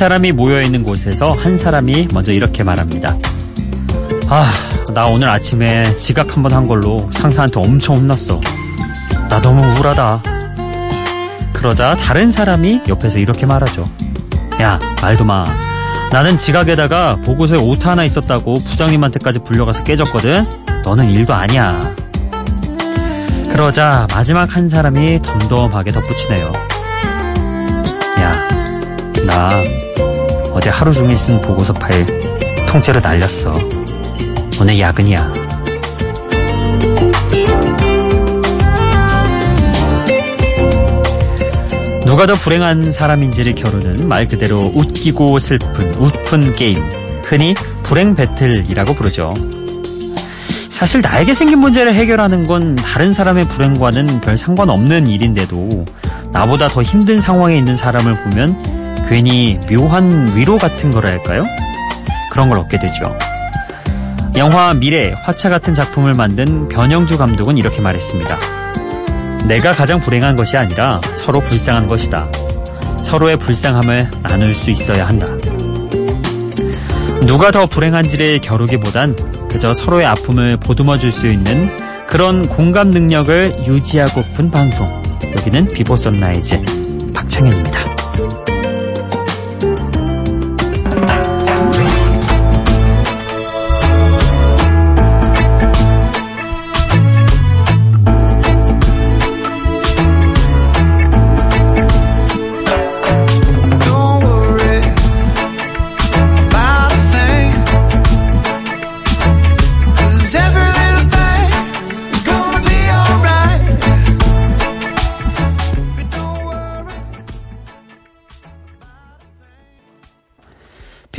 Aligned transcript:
세 0.00 0.06
사람이 0.06 0.32
모여있는 0.32 0.82
곳에서 0.82 1.26
한 1.34 1.58
사람이 1.58 2.08
먼저 2.14 2.32
이렇게 2.32 2.64
말합니다. 2.64 3.18
아, 4.30 4.50
나 4.94 5.06
오늘 5.08 5.28
아침에 5.28 5.82
지각 5.98 6.34
한 6.34 6.42
번 6.42 6.54
한 6.54 6.66
걸로 6.66 7.10
상사한테 7.12 7.60
엄청 7.60 7.96
혼났어. 7.96 8.40
나 9.28 9.38
너무 9.42 9.62
우울하다. 9.62 10.22
그러자 11.52 11.94
다른 11.96 12.32
사람이 12.32 12.84
옆에서 12.88 13.18
이렇게 13.18 13.44
말하죠. 13.44 13.90
야, 14.62 14.78
말도 15.02 15.26
마. 15.26 15.44
나는 16.10 16.38
지각에다가 16.38 17.16
보고서에 17.16 17.58
오타 17.58 17.90
하나 17.90 18.02
있었다고 18.02 18.54
부장님한테까지 18.54 19.40
불려가서 19.40 19.84
깨졌거든. 19.84 20.46
너는 20.82 21.10
일도 21.10 21.34
아니야. 21.34 21.78
그러자 23.52 24.06
마지막 24.14 24.56
한 24.56 24.66
사람이 24.66 25.20
덤덤하게 25.20 25.92
덧붙이네요. 25.92 26.52
야, 28.20 28.32
나 29.26 29.48
어제 30.52 30.70
하루 30.70 30.92
종일 30.92 31.16
쓴 31.16 31.40
보고서 31.42 31.72
파일 31.72 32.06
통째로 32.68 33.00
날렸어. 33.00 33.52
오늘 34.60 34.78
야근이야. 34.78 35.32
누가 42.04 42.26
더 42.26 42.34
불행한 42.34 42.92
사람인지를 42.92 43.54
겨루는 43.54 44.08
말 44.08 44.26
그대로 44.26 44.72
웃기고 44.74 45.38
슬픈 45.38 45.94
웃픈 45.94 46.56
게임. 46.56 46.82
흔히 47.24 47.54
불행 47.84 48.16
배틀이라고 48.16 48.94
부르죠. 48.94 49.32
사실 50.68 51.00
나에게 51.00 51.34
생긴 51.34 51.60
문제를 51.60 51.94
해결하는 51.94 52.44
건 52.44 52.74
다른 52.74 53.14
사람의 53.14 53.44
불행과는 53.44 54.20
별 54.22 54.36
상관없는 54.36 55.06
일인데도 55.06 55.84
나보다 56.32 56.68
더 56.68 56.82
힘든 56.82 57.20
상황에 57.20 57.56
있는 57.56 57.76
사람을 57.76 58.14
보면 58.14 58.79
괜히 59.10 59.58
묘한 59.68 60.36
위로 60.36 60.56
같은 60.56 60.92
거랄까요? 60.92 61.44
그런 62.30 62.48
걸 62.48 62.60
얻게 62.60 62.78
되죠. 62.78 63.18
영화 64.36 64.72
미래, 64.72 65.12
화차 65.24 65.48
같은 65.48 65.74
작품을 65.74 66.14
만든 66.14 66.68
변영주 66.68 67.18
감독은 67.18 67.58
이렇게 67.58 67.82
말했습니다. 67.82 68.36
내가 69.48 69.72
가장 69.72 69.98
불행한 69.98 70.36
것이 70.36 70.56
아니라 70.56 71.00
서로 71.16 71.40
불쌍한 71.40 71.88
것이다. 71.88 72.30
서로의 73.02 73.36
불쌍함을 73.36 74.10
나눌 74.22 74.54
수 74.54 74.70
있어야 74.70 75.08
한다. 75.08 75.26
누가 77.26 77.50
더 77.50 77.66
불행한지를 77.66 78.40
겨루기보단 78.40 79.16
그저 79.50 79.74
서로의 79.74 80.06
아픔을 80.06 80.56
보듬어 80.58 80.98
줄 80.98 81.10
수 81.10 81.26
있는 81.26 81.68
그런 82.06 82.46
공감 82.46 82.90
능력을 82.90 83.66
유지하고픈 83.66 84.52
방송. 84.52 84.88
여기는 85.36 85.66
비보 85.66 85.96
선라이즈 85.96 87.12
박창현입니다. 87.12 87.99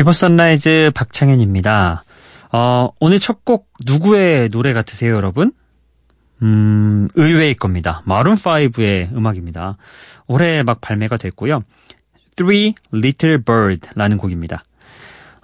Before 0.01 0.13
Sunrise 0.13 0.91
박창현입니다. 0.95 2.03
어, 2.53 2.89
오늘 2.99 3.19
첫 3.19 3.45
곡 3.45 3.69
누구의 3.85 4.49
노래 4.49 4.73
같으세요, 4.73 5.13
여러분? 5.13 5.51
음, 6.41 7.07
의외일 7.13 7.53
겁니다. 7.53 8.01
마룬5의 8.07 9.15
음악입니다. 9.15 9.77
올해 10.25 10.63
막 10.63 10.81
발매가 10.81 11.17
됐고요. 11.17 11.63
Three 12.35 12.73
Little 12.91 13.43
Bird라는 13.43 14.17
곡입니다. 14.17 14.63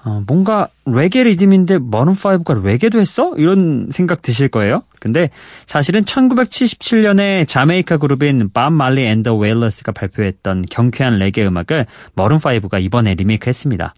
어, 0.04 0.24
뭔가 0.26 0.68
레게 0.88 1.24
리듬인데 1.24 1.78
마룬5가 1.78 2.66
레게도 2.66 3.00
했어? 3.00 3.36
이런 3.38 3.90
생각 3.92 4.24
드실 4.24 4.48
거예요. 4.48 4.82
근데 5.00 5.30
사실은 5.68 6.02
1977년에 6.02 7.48
자메이카 7.48 7.98
그룹인 7.98 8.50
밥 8.56 8.74
말리 8.74 9.06
and 9.06 9.21
the 9.21 9.36
Wailers가 9.36 9.92
발표했던 9.92 10.64
경쾌한 10.68 11.20
레게 11.20 11.46
음악을 11.46 11.86
마룬5가 12.16 12.82
이번에 12.82 13.14
리메이크했습니다. 13.14 13.94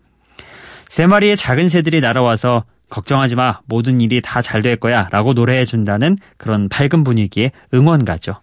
세 0.89 1.05
마리의 1.05 1.37
작은 1.37 1.69
새들이 1.69 2.01
날아와서 2.01 2.65
걱정하지 2.89 3.35
마. 3.35 3.59
모든 3.67 4.01
일이 4.01 4.21
다 4.21 4.41
잘 4.41 4.63
될 4.63 4.75
거야. 4.75 5.07
라고 5.11 5.33
노래해 5.33 5.63
준다는 5.63 6.17
그런 6.37 6.67
밝은 6.67 7.03
분위기의 7.03 7.51
응원가죠. 7.73 8.41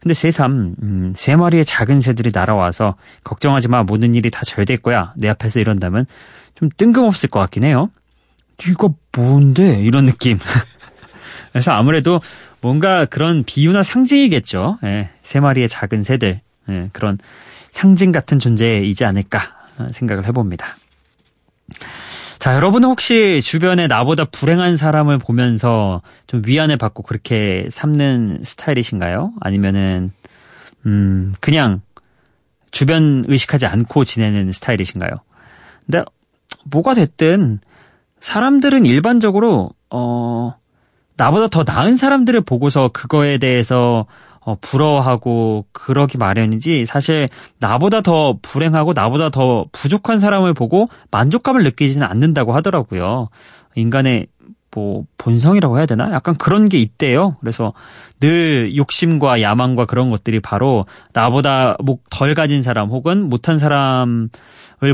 근데 0.00 0.14
새삼, 0.14 0.74
음, 0.82 1.12
세 1.14 1.36
마리의 1.36 1.66
작은 1.66 2.00
새들이 2.00 2.30
날아와서 2.32 2.96
걱정하지 3.24 3.68
마. 3.68 3.82
모든 3.82 4.14
일이 4.14 4.30
다 4.30 4.40
잘 4.44 4.64
될 4.64 4.78
거야. 4.78 5.12
내 5.16 5.28
앞에서 5.28 5.60
이런다면 5.60 6.06
좀 6.54 6.70
뜬금없을 6.74 7.28
것 7.28 7.38
같긴 7.40 7.64
해요. 7.64 7.90
이거 8.66 8.94
뭔데? 9.14 9.78
이런 9.80 10.06
느낌. 10.06 10.38
그래서 11.52 11.72
아무래도 11.72 12.20
뭔가 12.62 13.04
그런 13.04 13.44
비유나 13.44 13.82
상징이겠죠. 13.82 14.78
예, 14.84 15.10
세 15.22 15.40
마리의 15.40 15.68
작은 15.68 16.02
새들. 16.04 16.40
예, 16.70 16.88
그런 16.94 17.18
상징 17.70 18.12
같은 18.12 18.38
존재이지 18.38 19.04
않을까 19.04 19.54
생각을 19.92 20.24
해봅니다. 20.26 20.74
자, 22.38 22.54
여러분은 22.54 22.88
혹시 22.88 23.40
주변에 23.42 23.88
나보다 23.88 24.24
불행한 24.24 24.76
사람을 24.76 25.18
보면서 25.18 26.02
좀 26.28 26.42
위안을 26.46 26.76
받고 26.76 27.02
그렇게 27.02 27.66
삼는 27.70 28.42
스타일이신가요? 28.44 29.32
아니면은, 29.40 30.12
음, 30.86 31.34
그냥 31.40 31.80
주변 32.70 33.24
의식하지 33.26 33.66
않고 33.66 34.04
지내는 34.04 34.52
스타일이신가요? 34.52 35.10
근데 35.84 36.04
뭐가 36.64 36.94
됐든 36.94 37.58
사람들은 38.20 38.86
일반적으로, 38.86 39.70
어, 39.90 40.54
나보다 41.16 41.48
더 41.48 41.64
나은 41.66 41.96
사람들을 41.96 42.40
보고서 42.42 42.90
그거에 42.92 43.38
대해서 43.38 44.06
어, 44.48 44.56
부러워하고 44.62 45.66
그러기 45.72 46.16
마련이지 46.16 46.86
사실 46.86 47.28
나보다 47.58 48.00
더 48.00 48.38
불행하고 48.40 48.94
나보다 48.94 49.28
더 49.28 49.66
부족한 49.72 50.20
사람을 50.20 50.54
보고 50.54 50.88
만족감을 51.10 51.64
느끼지는 51.64 52.06
않는다고 52.06 52.54
하더라고요. 52.54 53.28
인간의 53.74 54.28
뭐 54.74 55.04
본성이라고 55.18 55.76
해야 55.76 55.84
되나? 55.84 56.10
약간 56.12 56.34
그런 56.34 56.70
게 56.70 56.78
있대요. 56.78 57.36
그래서 57.40 57.74
늘 58.20 58.74
욕심과 58.74 59.42
야망과 59.42 59.84
그런 59.84 60.08
것들이 60.08 60.40
바로 60.40 60.86
나보다 61.12 61.76
뭐덜 61.84 62.34
가진 62.34 62.62
사람 62.62 62.88
혹은 62.88 63.28
못한 63.28 63.58
사람을 63.58 64.30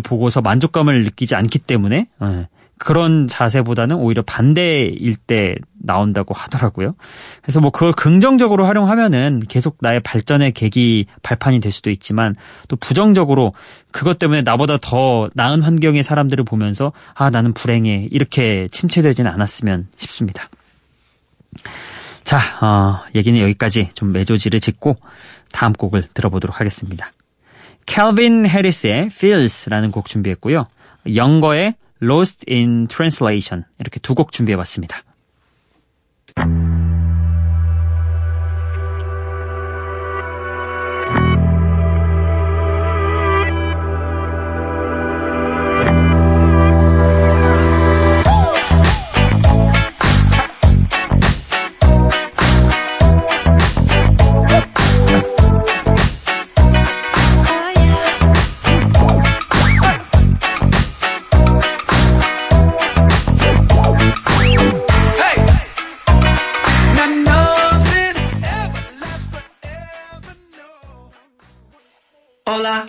보고서 0.02 0.40
만족감을 0.40 1.04
느끼지 1.04 1.36
않기 1.36 1.60
때문에 1.60 2.08
예, 2.22 2.48
그런 2.84 3.26
자세보다는 3.26 3.96
오히려 3.96 4.20
반대일 4.20 5.16
때 5.16 5.54
나온다고 5.72 6.34
하더라고요. 6.34 6.94
그래서 7.40 7.58
뭐 7.60 7.70
그걸 7.70 7.94
긍정적으로 7.94 8.66
활용하면은 8.66 9.40
계속 9.48 9.78
나의 9.80 10.00
발전의 10.00 10.52
계기 10.52 11.06
발판이 11.22 11.60
될 11.60 11.72
수도 11.72 11.88
있지만 11.88 12.34
또 12.68 12.76
부정적으로 12.76 13.54
그것 13.90 14.18
때문에 14.18 14.42
나보다 14.42 14.76
더 14.82 15.30
나은 15.32 15.62
환경의 15.62 16.02
사람들을 16.02 16.44
보면서 16.44 16.92
아 17.14 17.30
나는 17.30 17.54
불행해 17.54 18.06
이렇게 18.10 18.68
침체되지는 18.70 19.30
않았으면 19.30 19.86
싶습니다. 19.96 20.50
자, 22.22 22.38
어, 22.60 23.02
얘기는 23.14 23.40
여기까지 23.40 23.88
좀 23.94 24.12
매조지를 24.12 24.60
짓고 24.60 24.98
다음 25.52 25.72
곡을 25.72 26.04
들어보도록 26.12 26.60
하겠습니다. 26.60 27.12
캘빈 27.86 28.46
해리스의 28.46 29.06
Feels라는 29.06 29.90
곡 29.90 30.04
준비했고요. 30.04 30.66
영거의 31.14 31.76
Lost 32.02 32.44
in 32.50 32.88
Translation 32.88 33.64
이렇게 33.78 34.00
두 34.00 34.14
곡 34.14 34.32
준비해봤습니다. 34.32 35.02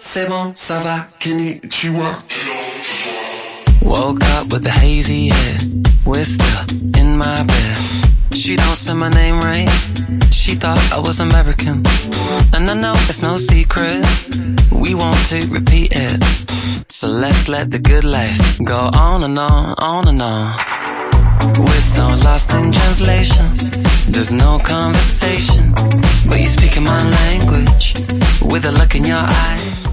C'est 0.08 0.28
bon, 0.30 0.52
ça 0.54 0.80
va, 0.80 1.08
konnichiwa. 1.22 2.16
Woke 3.82 4.24
up 4.38 4.52
with 4.52 4.66
a 4.68 4.72
hazy 4.72 5.30
head, 5.30 5.88
still 6.24 7.02
in 7.02 7.18
my 7.18 7.44
bed. 7.44 7.78
She 8.34 8.56
don't 8.56 8.78
say 8.78 8.94
my 8.94 9.10
name 9.10 9.40
right, 9.40 9.70
she 10.32 10.56
thought 10.56 10.80
I 10.94 11.00
was 11.00 11.20
American. 11.20 11.84
And 12.54 12.70
I 12.70 12.76
know 12.76 12.94
it's 13.10 13.22
no 13.22 13.38
secret, 13.38 14.06
we 14.72 14.94
want 14.94 15.18
to 15.30 15.40
repeat 15.50 15.92
it. 15.92 16.24
So 16.90 17.08
let's 17.08 17.50
let 17.50 17.72
the 17.72 17.80
good 17.80 18.04
life 18.04 18.60
go 18.64 18.90
on 18.94 19.24
and 19.24 19.38
on, 19.40 19.76
on 19.80 20.08
and 20.08 20.22
on. 20.22 20.56
We're 21.58 21.86
so 21.96 22.08
lost 22.24 22.52
in 22.54 22.72
translation. 22.72 23.46
There's 24.08 24.32
no 24.32 24.60
conversation, 24.60 25.74
but 26.28 26.38
you're 26.40 26.56
speaking 26.58 26.84
my 26.84 27.04
language 27.22 27.96
with 28.42 28.66
a 28.66 28.72
look 28.72 28.96
in 28.96 29.06
your 29.06 29.18
eye. 29.18 29.85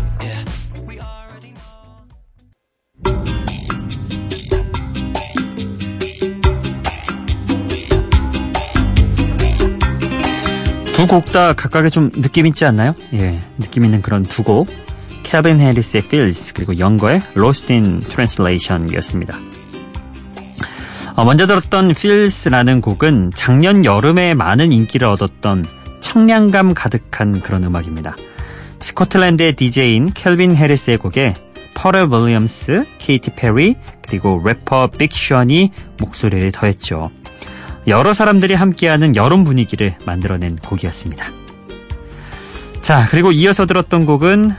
두 11.02 11.06
곡 11.06 11.32
다 11.32 11.52
각각의 11.52 11.90
좀 11.90 12.10
느낌 12.12 12.46
있지 12.46 12.64
않나요? 12.64 12.94
예, 13.14 13.40
느낌 13.58 13.84
있는 13.84 14.02
그런 14.02 14.22
두 14.22 14.44
곡. 14.44 14.68
캘빈 15.24 15.60
해리스의 15.60 16.02
Feels 16.04 16.52
그리고 16.52 16.78
영거의 16.78 17.20
Lost 17.36 17.72
in 17.72 18.00
Translation이었습니다. 18.00 19.36
어, 21.14 21.24
먼저 21.24 21.46
들었던 21.46 21.90
Feels라는 21.90 22.80
곡은 22.80 23.32
작년 23.34 23.84
여름에 23.84 24.34
많은 24.34 24.70
인기를 24.72 25.08
얻었던 25.08 25.64
청량감 26.00 26.74
가득한 26.74 27.40
그런 27.40 27.64
음악입니다. 27.64 28.16
스코틀랜드의 28.80 29.54
DJ인 29.54 30.12
캘빈 30.12 30.54
해리스의 30.56 30.98
곡에 30.98 31.34
퍼럴 31.74 32.08
윌리엄스, 32.10 32.84
케이티 32.98 33.34
페리 33.34 33.76
그리고 34.06 34.40
래퍼 34.44 34.88
빅션이 34.98 35.70
목소리를 35.98 36.52
더했죠. 36.52 37.10
여러 37.86 38.12
사람들이 38.12 38.54
함께하는 38.54 39.16
여름 39.16 39.44
분위기를 39.44 39.94
만들어낸 40.06 40.56
곡이었습니다. 40.56 41.26
자, 42.80 43.06
그리고 43.10 43.32
이어서 43.32 43.66
들었던 43.66 44.06
곡은 44.06 44.50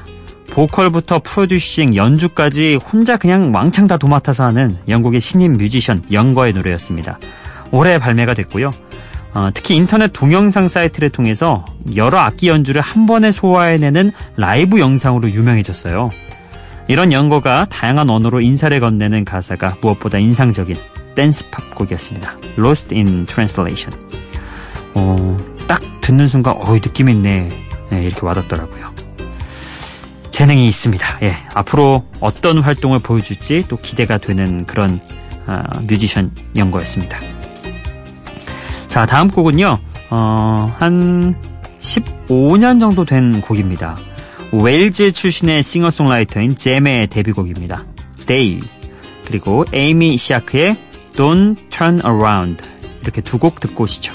보컬부터 0.52 1.22
프로듀싱, 1.24 1.96
연주까지 1.96 2.76
혼자 2.76 3.18
그냥 3.18 3.54
왕창 3.54 3.88
다 3.88 3.98
도맡아서 3.98 4.44
하는 4.46 4.78
영국의 4.88 5.20
신인 5.20 5.54
뮤지션 5.54 6.02
영거의 6.12 6.54
노래였습니다. 6.54 7.20
올해 7.72 7.98
발매가 7.98 8.34
됐고요. 8.34 8.72
어, 9.34 9.50
특히 9.54 9.76
인터넷 9.76 10.12
동영상 10.14 10.68
사이트를 10.68 11.10
통해서 11.10 11.66
여러 11.96 12.20
악기 12.20 12.50
연주를 12.50 12.82
한 12.82 13.08
번에 13.08 13.32
소화해내는 13.32 14.12
라이브 14.38 14.80
영상으로 14.80 15.30
유명해졌어요. 15.32 16.10
이런 16.88 17.12
영거가 17.12 17.66
다양한 17.70 18.10
언어로 18.10 18.42
인사를 18.42 18.80
건네는 18.80 19.26
가사가 19.26 19.78
무엇보다 19.82 20.20
인상적인 20.20 20.76
댄스 21.16 21.50
팝 21.50 21.76
곡이었습니다. 21.76 22.38
Lost 22.58 22.96
in 22.96 23.26
Translation. 23.26 23.92
어, 24.96 25.38
딱 25.68 25.82
듣는 26.02 26.28
순간 26.28 26.56
어, 26.58 26.80
느낌 26.80 27.10
있네. 27.10 27.50
네, 27.90 28.04
이렇게 28.04 28.26
와닿더라고요. 28.26 28.94
재능이 30.32 30.68
있습니다. 30.68 31.20
예, 31.22 31.36
앞으로 31.54 32.04
어떤 32.20 32.60
활동을 32.60 33.00
보여줄지 33.00 33.66
또 33.68 33.78
기대가 33.78 34.18
되는 34.18 34.66
그런 34.66 35.00
아, 35.46 35.64
뮤지션 35.82 36.32
연거였습니다. 36.56 37.20
자, 38.88 39.06
다음 39.06 39.30
곡은요. 39.30 39.78
어, 40.10 40.76
한 40.80 41.36
15년 41.82 42.80
정도 42.80 43.06
된 43.06 43.42
곡입니다. 43.42 43.96
웨일즈 44.52 45.12
출신의 45.12 45.64
싱어송라이터인 45.64 46.56
잼의 46.56 47.08
데뷔곡입니다. 47.08 47.84
Day 48.26 48.62
그리고 49.26 49.66
에이미 49.74 50.18
시아크의 50.18 50.78
Don't 51.14 51.56
Turn 51.70 52.02
Around 52.04 52.68
이렇게 53.02 53.22
두 53.22 53.38
곡 53.38 53.60
듣고 53.60 53.84
오시죠. 53.84 54.14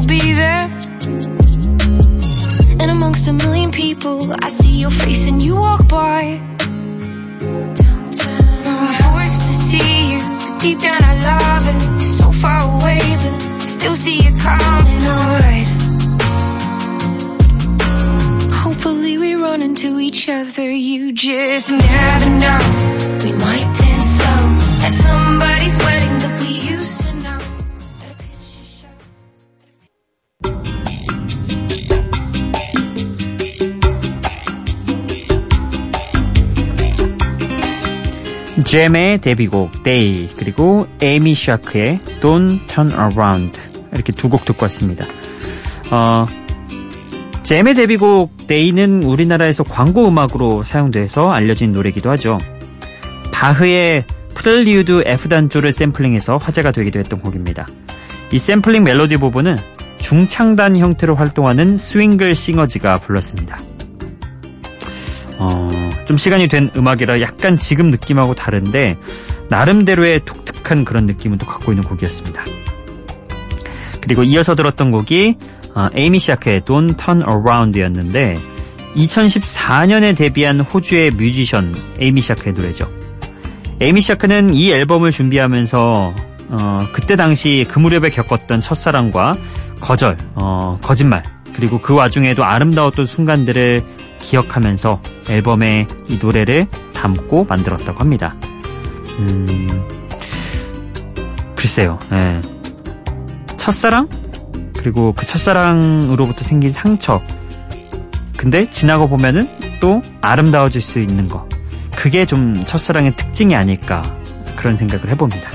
You 0.00 0.06
be 0.06 0.32
there. 0.32 0.62
And 2.80 2.90
amongst 2.90 3.28
a 3.28 3.32
million 3.32 3.70
people, 3.70 4.32
I 4.32 4.48
see 4.48 4.80
your 4.80 4.90
face 4.90 5.28
and 5.28 5.42
you 5.42 5.56
walk 5.56 5.88
by. 5.88 6.40
I'm 8.64 8.94
forced 9.02 9.42
to 9.42 9.48
see 9.48 10.12
you, 10.12 10.18
but 10.18 10.60
deep 10.60 10.78
down 10.78 11.02
I 11.02 11.14
love 11.30 11.68
it. 11.68 11.82
You're 11.90 12.00
so 12.00 12.32
far 12.32 12.60
away, 12.76 12.98
but 12.98 13.42
I 13.42 13.66
still 13.66 13.94
see 13.94 14.22
you 14.22 14.34
coming. 14.36 15.02
Alright. 15.16 15.68
Hopefully 18.52 19.18
we 19.18 19.34
run 19.34 19.60
into 19.60 19.98
each 19.98 20.28
other. 20.30 20.70
You 20.70 21.12
just 21.12 21.70
never 21.70 22.30
know. 22.42 22.60
We 23.24 23.32
might 23.32 23.68
dance 23.80 24.10
slow 24.16 24.42
at 24.86 24.92
somebody's 24.94 25.76
wedding 25.78 26.09
잼의 38.70 39.20
데뷔곡 39.20 39.82
They 39.82 40.28
그리고 40.36 40.86
에이미 41.02 41.34
샤크의 41.34 41.98
Don't 42.20 42.68
Turn 42.68 42.92
Around 42.92 43.60
이렇게 43.92 44.12
두 44.12 44.28
곡 44.28 44.44
듣고 44.44 44.62
왔습니다. 44.66 45.06
어, 45.90 46.24
잼의 47.42 47.74
데뷔곡 47.74 48.46
They는 48.46 49.02
우리나라에서 49.02 49.64
광고 49.64 50.06
음악으로 50.06 50.62
사용돼서 50.62 51.32
알려진 51.32 51.72
노래이기도 51.72 52.10
하죠. 52.10 52.38
바흐의 53.32 54.04
프렐류드 54.34 55.02
F단조를 55.04 55.72
샘플링해서 55.72 56.36
화제가 56.36 56.70
되기도 56.70 57.00
했던 57.00 57.20
곡입니다. 57.20 57.66
이 58.30 58.38
샘플링 58.38 58.84
멜로디 58.84 59.16
부분은 59.16 59.56
중창단 59.98 60.76
형태로 60.76 61.16
활동하는 61.16 61.76
스윙글 61.76 62.36
싱어즈가 62.36 63.00
불렀습니다. 63.00 63.58
어, 65.40 65.70
좀 66.06 66.18
시간이 66.18 66.48
된 66.48 66.70
음악이라 66.76 67.20
약간 67.22 67.56
지금 67.56 67.90
느낌하고 67.90 68.34
다른데 68.34 68.98
나름대로의 69.48 70.24
독특한 70.26 70.84
그런 70.84 71.06
느낌은 71.06 71.38
또 71.38 71.46
갖고 71.46 71.72
있는 71.72 71.82
곡이었습니다. 71.84 72.44
그리고 74.02 74.22
이어서 74.22 74.54
들었던 74.54 74.90
곡이 74.90 75.36
어, 75.74 75.88
에이미 75.94 76.18
시아크의 76.18 76.60
Don't 76.62 76.98
Turn 76.98 77.22
Around였는데 77.22 78.34
2014년에 78.96 80.16
데뷔한 80.16 80.60
호주의 80.60 81.10
뮤지션 81.10 81.74
에이미 81.98 82.20
시아크의 82.20 82.54
노래죠. 82.54 82.90
에이미 83.80 84.02
시아크는 84.02 84.52
이 84.54 84.70
앨범을 84.72 85.10
준비하면서 85.10 86.14
어, 86.48 86.80
그때 86.92 87.16
당시 87.16 87.64
그 87.70 87.78
무렵에 87.78 88.10
겪었던 88.10 88.60
첫사랑과 88.60 89.34
거절, 89.80 90.18
어, 90.34 90.78
거짓말 90.82 91.22
그리고 91.54 91.80
그 91.80 91.94
와중에도 91.94 92.44
아름다웠던 92.44 93.06
순간들을 93.06 93.84
기억하면서 94.20 95.00
앨범에 95.28 95.86
이 96.08 96.18
노래를 96.20 96.66
담고 96.94 97.46
만들었다고 97.48 97.98
합니다. 97.98 98.34
음, 99.18 99.86
글쎄요. 101.56 101.98
예. 102.12 102.40
첫사랑? 103.56 104.08
그리고 104.76 105.12
그 105.14 105.26
첫사랑으로부터 105.26 106.44
생긴 106.44 106.72
상처. 106.72 107.20
근데 108.36 108.70
지나고 108.70 109.08
보면은 109.08 109.48
또 109.80 110.02
아름다워질 110.22 110.80
수 110.80 111.00
있는 111.00 111.28
거. 111.28 111.46
그게 111.94 112.24
좀 112.24 112.54
첫사랑의 112.64 113.14
특징이 113.16 113.54
아닐까 113.54 114.02
그런 114.56 114.76
생각을 114.76 115.10
해봅니다. 115.10 115.50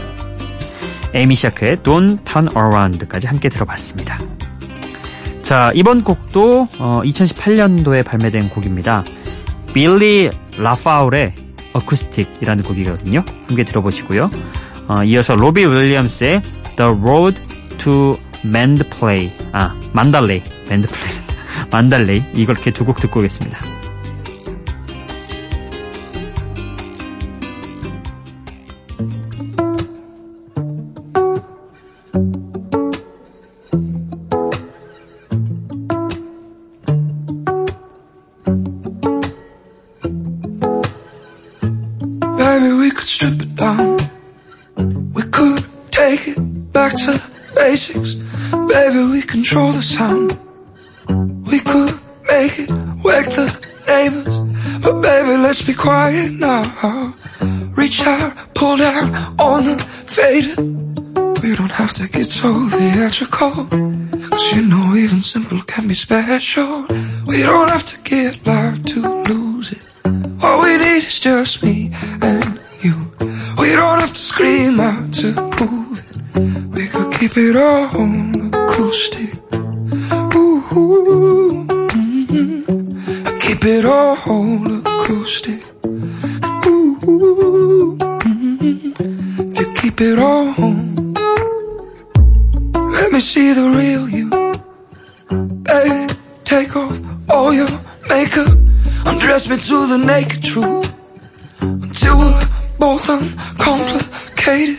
에이미 1.15 1.35
샤크의 1.35 1.77
Don't 1.77 2.23
Turn 2.25 2.49
Around까지 2.55 3.27
함께 3.27 3.49
들어봤습니다. 3.49 4.19
자, 5.45 5.71
이번 5.75 6.03
곡도 6.03 6.67
어, 6.79 7.01
2018년도에 7.05 8.03
발매된 8.03 8.49
곡입니다. 8.49 9.03
빌리 9.75 10.31
라파울의 10.57 11.35
어쿠스틱이라는 11.73 12.63
곡이거든요. 12.63 13.23
함께 13.47 13.63
들어보시고요. 13.63 14.31
어, 14.87 15.03
이어서 15.03 15.35
로비 15.35 15.63
윌리엄스의 15.63 16.41
The 16.77 16.91
Road 16.99 17.39
to 17.77 18.17
Mandalay, 18.43 19.31
아, 19.51 19.75
만달레이, 19.93 20.41
맨드플레이, 20.67 21.13
만달레이 21.71 22.23
이렇게 22.33 22.71
두 22.71 22.83
곡 22.85 22.99
듣고 22.99 23.19
오겠습니다. 23.19 23.59
We 43.65 45.23
could 45.31 45.65
take 45.89 46.27
it 46.27 46.71
back 46.71 46.93
to 46.95 47.21
basics. 47.55 48.13
Baby, 48.13 49.03
we 49.11 49.21
control 49.23 49.71
the 49.71 49.81
sound. 49.81 50.37
We 51.47 51.59
could 51.61 51.99
make 52.27 52.59
it 52.59 52.69
wake 53.03 53.31
the 53.33 53.47
neighbors. 53.87 54.37
But 54.83 55.01
baby, 55.01 55.37
let's 55.37 55.63
be 55.63 55.73
quiet 55.73 56.33
now. 56.33 57.15
Reach 57.75 58.01
out, 58.01 58.53
pull 58.53 58.77
down 58.77 59.15
on 59.39 59.63
the 59.63 59.83
faded. 60.05 60.57
We 61.41 61.55
don't 61.55 61.71
have 61.71 61.93
to 61.93 62.07
get 62.07 62.29
so 62.29 62.69
theatrical. 62.69 63.65
Cause 64.29 64.53
you 64.53 64.61
know 64.61 64.95
even 64.95 65.17
simple 65.17 65.61
can 65.61 65.87
be 65.87 65.95
special. 65.95 66.85
We 67.25 67.41
don't 67.41 67.69
have 67.69 67.85
to 67.85 67.97
it 90.57 91.05
let 92.95 93.11
me 93.11 93.19
see 93.19 93.53
the 93.53 93.69
real 93.69 94.09
you. 94.09 94.29
Baby, 95.63 96.13
take 96.43 96.75
off 96.75 96.97
all 97.29 97.53
your 97.53 97.67
makeup. 98.09 98.57
Undress 99.05 99.49
me 99.49 99.57
to 99.57 99.87
the 99.87 99.97
naked 99.97 100.43
truth. 100.43 100.93
Until 101.61 102.19
we're 102.19 102.49
both 102.79 103.09
uncomplicated. 103.09 104.77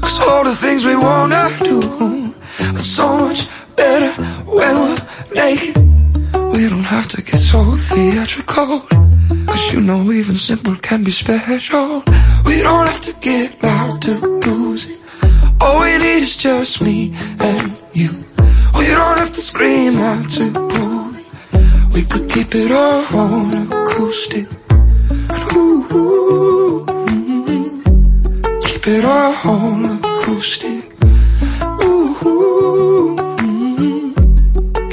Cause 0.00 0.20
all 0.20 0.44
the 0.44 0.56
things 0.56 0.84
we 0.84 0.96
wanna 0.96 1.50
do 1.60 2.34
Are 2.74 2.78
so 2.78 3.06
much 3.18 3.46
better 3.76 4.12
when 4.44 4.74
we're 4.80 4.98
naked. 5.34 5.76
We 6.54 6.68
don't 6.68 6.88
have 6.96 7.08
to 7.08 7.22
get 7.22 7.38
so 7.38 7.76
theatrical. 7.76 8.80
Cause 9.46 9.72
you 9.72 9.80
know 9.80 10.10
even 10.10 10.34
simple 10.34 10.76
can 10.76 11.04
be 11.04 11.10
special. 11.10 12.02
We 12.46 12.62
don't 12.62 12.79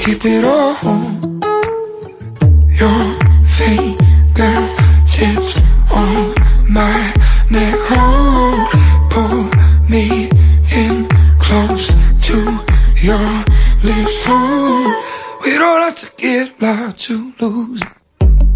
keep 0.08 0.24
it 0.24 0.44
all 0.44 0.74
on 0.88 1.40
your 2.80 3.00
fingertips 3.44 5.52
on 5.92 6.32
my 6.66 7.12
neck. 7.50 7.76
Oh, 7.90 8.68
pull 9.10 9.50
me 9.90 10.30
in 10.72 11.06
close 11.38 11.88
to 12.26 12.36
your 13.02 13.44
lips. 13.82 14.22
Oh, 14.24 15.40
we 15.44 15.50
don't 15.58 15.82
have 15.82 15.96
to 15.96 16.08
get 16.16 16.58
loud 16.62 16.96
to 17.06 17.34
lose. 17.40 17.82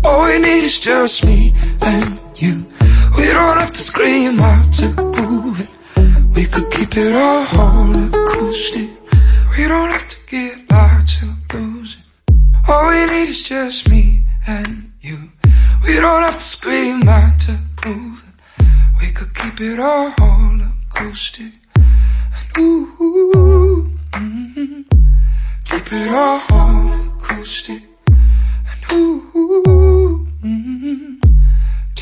All 0.04 0.24
we 0.24 0.38
need 0.38 0.64
is 0.64 0.78
just 0.78 1.22
me 1.26 1.52
and 1.82 2.18
you. 2.40 2.64
We 3.18 3.26
don't 3.26 3.58
have 3.58 3.74
to 3.74 3.82
scream 3.90 4.40
out 4.40 4.72
to 4.78 4.88
prove 5.12 5.60
it. 5.60 5.68
We 6.34 6.46
could 6.46 6.70
keep 6.70 6.96
it 6.96 7.14
all 7.14 7.44
acoustic. 7.44 8.01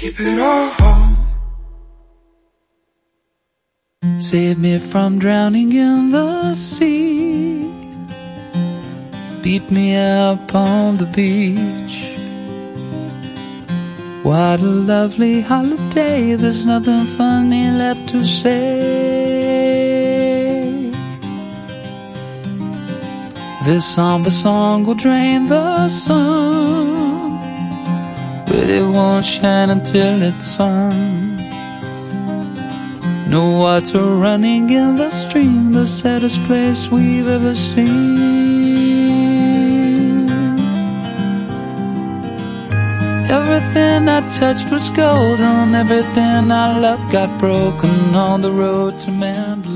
Keep 0.01 0.19
it 0.19 0.39
all. 0.41 0.71
home. 0.81 1.17
Save 4.19 4.59
me 4.59 4.79
from 4.79 5.19
drowning 5.19 5.73
in 5.73 6.11
the 6.11 6.55
sea. 6.55 7.69
Beat 9.43 9.71
me 9.71 9.87
up 9.97 10.55
on 10.55 10.97
the 10.97 11.11
beach. 11.19 11.97
What 14.23 14.61
a 14.61 14.73
lovely 14.93 15.43
holiday. 15.43 16.35
There's 16.35 16.65
nothing 16.65 17.05
funny 17.19 17.71
left 17.83 18.09
to 18.13 18.25
say. 18.25 18.81
This 23.67 23.85
somber 23.85 24.31
song 24.31 24.85
will 24.87 25.01
drain 25.07 25.49
the 25.49 25.89
sun, 25.89 26.90
but 28.51 28.69
it 28.69 28.85
won't 28.85 29.25
shine 29.25 29.71
until 29.71 30.23
it's 30.23 30.47
sung. 30.57 31.37
No 33.29 33.45
water 33.63 34.05
running 34.27 34.69
in 34.71 34.97
the 34.97 35.11
stream, 35.11 35.71
the 35.73 35.87
saddest 35.87 36.43
place 36.49 36.91
we've 36.91 37.29
ever 37.29 37.55
seen. 37.55 38.19
Everything 43.39 44.09
I 44.09 44.21
touched 44.41 44.69
was 44.73 44.91
golden, 44.91 45.77
everything 45.77 46.51
I 46.51 46.77
loved 46.81 47.13
got 47.13 47.31
broken 47.39 48.17
on 48.17 48.43
the 48.43 48.51
road 48.51 48.99
to 49.01 49.13
Mandalay. 49.13 49.70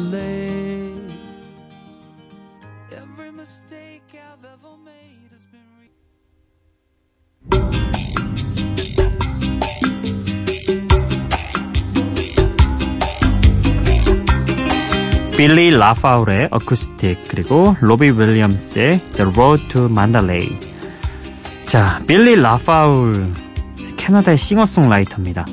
빌리 15.37 15.73
라파울의 15.73 16.49
어쿠스틱 16.53 17.25
그리고 17.27 17.75
로비 17.81 18.11
윌리엄스의 18.11 19.01
The 19.15 19.33
Road 19.33 19.69
to 19.69 19.87
Mandalay. 19.87 20.57
자, 21.67 22.01
빌리 22.07 22.37
라파울 22.37 23.33
캐나다의 23.97 24.39
싱어송라이터입니다. 24.39 25.45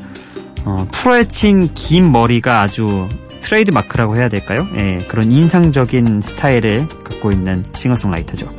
어, 0.66 0.88
풀어헤친 0.92 1.74
긴 1.74 2.12
머리가 2.12 2.62
아주 2.62 3.10
트레이드 3.42 3.72
마크라고 3.72 4.18
해야 4.18 4.30
될까요? 4.30 4.68
예, 4.76 5.00
그런 5.08 5.32
인상적인 5.32 6.22
스타일을 6.22 6.88
갖고 7.04 7.32
있는 7.32 7.64
싱어송라이터죠. 7.74 8.54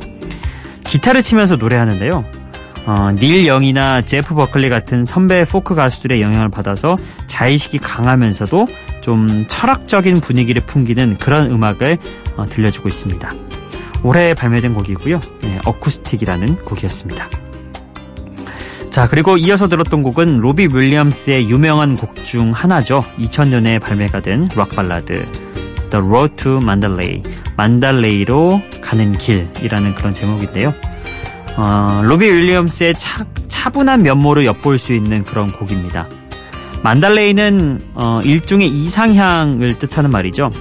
기타를 0.83 1.23
치면서 1.23 1.55
노래하는데요. 1.55 2.25
어, 2.85 3.11
닐 3.15 3.45
영이나 3.47 4.01
제프 4.01 4.35
버클리 4.35 4.69
같은 4.69 5.05
선배 5.05 5.45
포크 5.45 5.73
가수들의 5.73 6.21
영향을 6.21 6.49
받아서 6.49 6.97
자의식이 7.27 7.77
강하면서도 7.77 8.67
좀 9.03 9.45
철학적인 9.47 10.21
분위기를 10.21 10.61
풍기는 10.65 11.17
그런 11.17 11.51
음악을 11.51 11.97
어, 12.37 12.45
들려주고 12.45 12.87
있습니다. 12.87 13.31
올해 14.01 14.33
발매된 14.33 14.73
곡이고요. 14.73 15.19
네, 15.41 15.59
어쿠스틱이라는 15.65 16.55
곡이었습니다. 16.63 17.29
자, 18.89 19.09
그리고 19.09 19.37
이어서 19.37 19.67
들었던 19.67 20.03
곡은 20.03 20.39
로비 20.39 20.69
윌리엄스의 20.71 21.49
유명한 21.49 21.97
곡 21.97 22.15
중 22.23 22.51
하나죠. 22.51 23.01
2000년에 23.19 23.81
발매가 23.81 24.21
된록 24.21 24.69
발라드 24.69 25.25
The 25.89 26.05
Road 26.05 26.35
to 26.37 26.57
Mandalay. 26.57 27.21
만달레이로 27.57 28.61
가는 28.81 29.17
길이라는 29.17 29.95
그런 29.95 30.13
제목인데요. 30.13 30.73
어, 31.57 32.01
로비 32.03 32.25
윌리엄스의 32.25 32.93
차, 32.95 33.25
차분한 33.49 34.03
면모를 34.03 34.45
엿볼 34.45 34.79
수 34.79 34.93
있는 34.93 35.25
그런 35.25 35.51
곡입니다. 35.51 36.07
만달레이는 36.83 37.79
어, 37.95 38.19
일종의 38.23 38.67
이상향을 38.67 39.75
뜻하는 39.79 40.11
말이죠. 40.11 40.51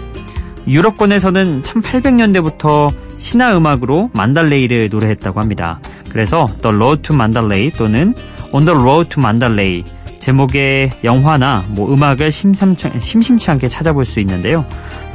유럽권에서는 0.66 1.62
1800년대부터 1.62 2.92
신화 3.16 3.56
음악으로 3.56 4.10
만달레이를 4.14 4.88
노래했다고 4.90 5.40
합니다. 5.40 5.80
그래서 6.08 6.46
The 6.62 6.74
Road 6.74 7.02
to 7.02 7.14
Mandalay 7.14 7.70
또는 7.72 8.14
On 8.52 8.64
the 8.64 8.78
Road 8.78 9.10
to 9.10 9.20
Mandalay 9.20 9.84
제목의 10.20 10.90
영화나 11.02 11.64
뭐 11.70 11.92
음악을 11.92 12.30
심심치, 12.30 12.88
심심치 13.00 13.50
않게 13.50 13.68
찾아볼 13.68 14.04
수 14.04 14.20
있는데요. 14.20 14.64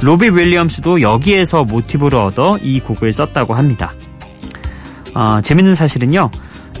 로비 0.02 0.28
윌리엄스도 0.28 1.00
여기에서 1.00 1.64
모티브를 1.64 2.18
얻어 2.18 2.58
이 2.58 2.78
곡을 2.80 3.14
썼다고 3.14 3.54
합니다. 3.54 3.94
어, 5.14 5.40
재밌는 5.40 5.74
사실은요. 5.74 6.30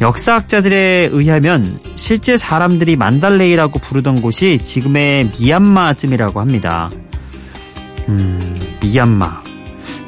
역사학자들에 0.00 1.10
의하면 1.12 1.80
실제 1.96 2.36
사람들이 2.36 2.96
만달레이라고 2.96 3.80
부르던 3.80 4.22
곳이 4.22 4.60
지금의 4.62 5.30
미얀마쯤이라고 5.38 6.40
합니다. 6.40 6.90
음, 8.08 8.58
미얀마. 8.80 9.42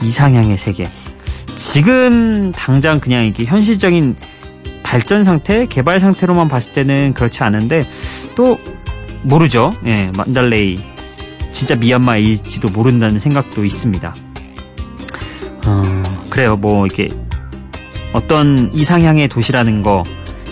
이상향의 0.03 0.57
세계. 0.57 0.85
지금 1.57 2.53
당장 2.53 3.01
그냥 3.01 3.27
이게 3.27 3.45
현실적인 3.45 4.17
발전 4.83 5.25
상태, 5.25 5.67
개발 5.67 6.01
상태로만 6.01 6.49
봤을 6.49 6.73
때는 6.73 7.13
그렇지 7.15 7.43
않은데 7.43 7.85
또 8.35 8.59
모르죠. 9.23 9.75
예, 9.87 10.11
만달레이 10.17 10.79
진짜 11.53 11.77
미얀마일지도 11.77 12.71
모른다는 12.71 13.19
생각도 13.19 13.65
있습니다. 13.65 14.15
어, 15.67 16.03
그래요. 16.31 16.57
뭐 16.57 16.87
이렇게 16.87 17.11
어떤 18.13 18.71
이상향의 18.75 19.29
도시라는 19.29 19.83
거 19.83 20.03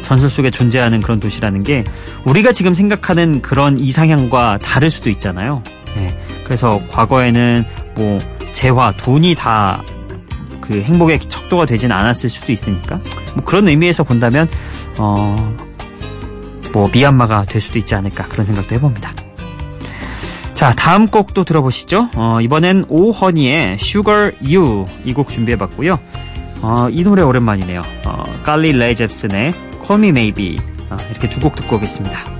전설 0.02 0.30
속에 0.30 0.50
존재하는 0.50 1.00
그런 1.00 1.20
도시라는 1.20 1.62
게 1.62 1.84
우리가 2.24 2.52
지금 2.52 2.74
생각하는 2.74 3.42
그런 3.42 3.78
이상향과 3.78 4.58
다를 4.62 4.90
수도 4.90 5.10
있잖아요. 5.10 5.62
예, 5.98 6.18
그래서 6.44 6.80
과거에는 6.90 7.64
뭐 7.94 8.18
재화, 8.52 8.92
돈이 8.92 9.34
다 9.34 9.82
그 10.68 10.82
행복의 10.82 11.18
척도가 11.18 11.64
되진 11.64 11.90
않았을 11.92 12.28
수도 12.28 12.52
있으니까 12.52 13.00
뭐 13.34 13.42
그런 13.44 13.68
의미에서 13.68 14.04
본다면 14.04 14.46
어, 14.98 15.56
뭐 16.74 16.90
미얀마가 16.92 17.46
될 17.46 17.62
수도 17.62 17.78
있지 17.78 17.94
않을까 17.94 18.24
그런 18.24 18.44
생각도 18.46 18.74
해봅니다. 18.74 19.14
자 20.52 20.74
다음 20.74 21.06
곡도 21.08 21.44
들어보시죠. 21.44 22.10
어, 22.16 22.40
이번엔 22.42 22.84
오허니의 22.90 23.78
Sugar 23.80 24.32
You 24.44 24.84
이 25.06 25.14
곡 25.14 25.30
준비해봤고요. 25.30 25.98
어, 26.62 26.88
이 26.90 27.02
노래 27.02 27.22
오랜만이네요. 27.22 27.80
어, 28.06 28.22
깔리 28.44 28.72
레이 28.72 28.94
잽슨의 28.96 29.52
Call 29.84 30.02
Me 30.04 30.08
Maybe 30.08 30.58
어, 30.90 30.96
이렇게 31.10 31.28
두 31.28 31.40
곡 31.40 31.54
듣고 31.56 31.76
오겠습니다. 31.76 32.37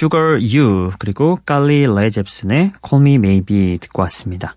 Sugar 0.00 0.38
You 0.40 0.92
그리고 0.98 1.38
깔리 1.44 1.86
레이 1.86 2.10
잽슨의 2.10 2.72
Call 2.86 3.02
Me 3.06 3.14
Maybe 3.14 3.78
듣고 3.78 4.02
왔습니다. 4.02 4.54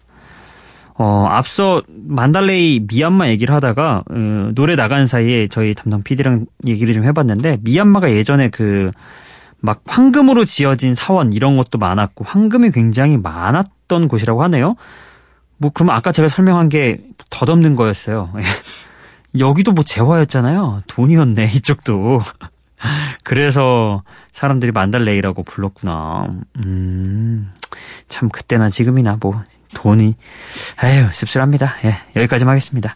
어, 0.95 1.25
앞서 1.29 1.81
만달레이 1.87 2.85
미얀마 2.87 3.29
얘기를 3.29 3.53
하다가 3.55 4.03
어, 4.09 4.51
노래 4.53 4.75
나간 4.75 5.07
사이에 5.07 5.47
저희 5.47 5.73
담당 5.73 6.03
PD랑 6.03 6.45
얘기를 6.67 6.93
좀 6.93 7.03
해봤는데 7.03 7.59
미얀마가 7.61 8.11
예전에 8.11 8.49
그 8.49 8.91
막 9.65 9.81
황금으로 9.85 10.43
지어진 10.43 10.93
사원 10.93 11.31
이런 11.31 11.55
것도 11.55 11.77
많았고 11.77 12.25
황금이 12.25 12.71
굉장히 12.71 13.17
많았던 13.17 14.09
곳이라고 14.09 14.43
하네요. 14.43 14.75
뭐 15.57 15.71
그러면 15.73 15.95
아까 15.95 16.11
제가 16.11 16.27
설명한 16.27 16.67
게 16.67 16.99
덧없는 17.29 17.77
거였어요. 17.77 18.29
여기도 19.39 19.71
뭐 19.71 19.85
재화였잖아요. 19.85 20.81
돈이었네 20.87 21.45
이쪽도. 21.45 22.19
그래서 23.23 24.03
사람들이 24.31 24.71
만달레이라고 24.71 25.43
불렀구나. 25.43 26.27
음, 26.65 27.51
참 28.07 28.29
그때나 28.29 28.69
지금이나 28.69 29.17
뭐 29.19 29.41
돈이 29.73 30.15
에휴 30.83 31.11
씁쓸합니다. 31.11 31.75
예, 31.85 31.97
여기까지만 32.15 32.51
하겠습니다. 32.51 32.95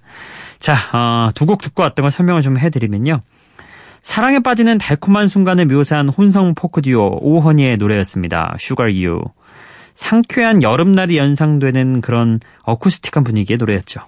자, 0.60 0.76
어, 0.94 1.30
두 1.34 1.46
곡 1.46 1.62
듣고 1.62 1.84
왔던 1.84 2.04
걸 2.04 2.12
설명을 2.12 2.42
좀 2.42 2.58
해드리면요. 2.58 3.20
사랑에 4.02 4.40
빠지는 4.40 4.78
달콤한 4.78 5.28
순간을 5.28 5.66
묘사한 5.66 6.10
혼성 6.10 6.56
포크 6.56 6.82
듀오 6.82 7.20
오허니의 7.22 7.78
노래였습니다. 7.78 8.56
Sugar 8.60 8.92
You. 9.06 9.22
상쾌한 9.96 10.62
여름날이 10.64 11.18
연상되는 11.18 12.02
그런 12.02 12.40
어쿠스틱한 12.64 13.24
분위기의 13.24 13.58
노래였죠. 13.58 14.02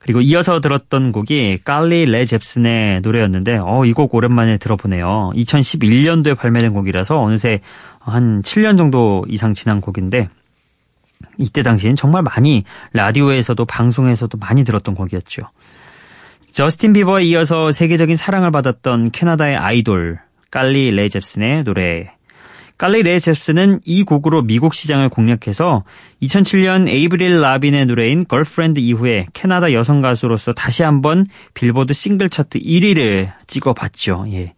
그리고 0.00 0.20
이어서 0.20 0.60
들었던 0.60 1.12
곡이 1.12 1.58
깔리 1.64 2.04
레 2.06 2.24
잽슨의 2.24 3.00
노래였는데 3.00 3.58
어, 3.62 3.84
이 3.84 3.92
곡 3.92 4.14
오랜만에 4.14 4.58
들어보네요. 4.58 5.32
2011년도에 5.34 6.36
발매된 6.36 6.74
곡이라서 6.74 7.18
어느새 7.20 7.60
한 7.98 8.42
7년 8.42 8.76
정도 8.76 9.24
이상 9.28 9.54
지난 9.54 9.80
곡인데 9.80 10.28
이때 11.38 11.62
당시엔 11.62 11.96
정말 11.96 12.22
많이 12.22 12.64
라디오에서도 12.92 13.64
방송에서도 13.64 14.36
많이 14.38 14.64
들었던 14.64 14.94
곡이었죠. 14.94 15.42
저스틴 16.52 16.92
비버에 16.92 17.24
이어서 17.24 17.72
세계적인 17.72 18.16
사랑을 18.16 18.50
받았던 18.50 19.10
캐나다의 19.12 19.56
아이돌 19.56 20.18
깔리 20.50 20.90
레 20.90 21.08
잽슨의 21.08 21.64
노래 21.64 22.15
깔리 22.78 23.02
레 23.02 23.18
잽슨은 23.18 23.80
이 23.84 24.02
곡으로 24.02 24.42
미국 24.42 24.74
시장을 24.74 25.08
공략해서 25.08 25.84
2007년 26.22 26.88
에이브릴 26.88 27.40
라빈의 27.40 27.86
노래인 27.86 28.26
Girlfriend 28.26 28.80
이후에 28.80 29.26
캐나다 29.32 29.72
여성 29.72 30.02
가수로서 30.02 30.52
다시 30.52 30.82
한번 30.82 31.26
빌보드 31.54 31.94
싱글 31.94 32.28
차트 32.28 32.58
1위를 32.58 33.32
찍어봤죠. 33.46 34.26
예. 34.32 34.52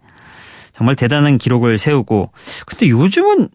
정말 0.72 0.96
대단한 0.96 1.38
기록을 1.38 1.78
세우고 1.78 2.32
근데 2.66 2.88
요즘은 2.88 3.48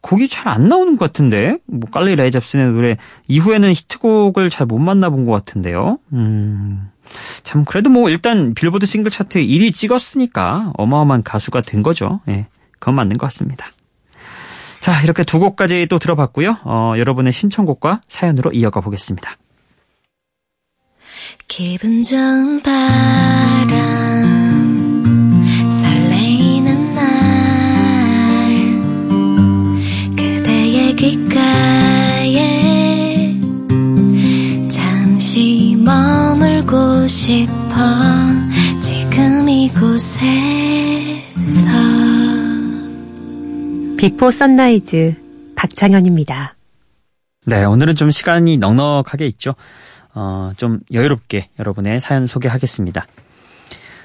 곡이 0.00 0.28
잘 0.28 0.46
안 0.48 0.66
나오는 0.68 0.96
것 0.96 1.06
같은데 1.06 1.56
뭐 1.66 1.88
칼리 1.90 2.14
레이 2.14 2.30
젭슨의 2.30 2.72
노래 2.72 2.96
이후에는 3.26 3.70
히트곡을 3.72 4.50
잘 4.50 4.66
못 4.66 4.78
만나본 4.78 5.24
것 5.24 5.32
같은데요. 5.32 5.98
음. 6.12 6.90
참 7.42 7.64
그래도 7.64 7.90
뭐 7.90 8.10
일단 8.10 8.54
빌보드 8.54 8.86
싱글 8.86 9.10
차트 9.10 9.40
1위 9.40 9.74
찍었으니까 9.74 10.72
어마어마한 10.76 11.22
가수가 11.22 11.62
된 11.62 11.82
거죠. 11.82 12.20
예. 12.28 12.46
그건 12.78 12.94
맞는 12.96 13.16
것 13.16 13.26
같습니다. 13.26 13.66
자, 14.84 15.00
이렇게 15.00 15.24
두 15.24 15.38
곡까지 15.38 15.86
또 15.88 15.98
들어봤고요. 15.98 16.58
어, 16.64 16.92
여러분의 16.98 17.32
신청곡과 17.32 18.02
사연으로 18.06 18.52
이어가 18.52 18.82
보겠습니다. 18.82 19.38
기분 21.48 22.02
좋은 22.02 22.60
바람 22.60 24.03
비포 44.04 44.30
선라이즈 44.30 45.14
박창현입니다. 45.56 46.56
네, 47.46 47.64
오늘은 47.64 47.94
좀 47.94 48.10
시간이 48.10 48.58
넉넉하게 48.58 49.26
있죠. 49.28 49.54
어, 50.14 50.50
좀 50.58 50.80
여유롭게 50.92 51.48
여러분의 51.58 52.00
사연 52.00 52.26
소개하겠습니다. 52.26 53.06